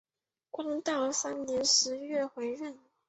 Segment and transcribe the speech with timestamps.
[0.51, 2.75] 道光三年十月回任。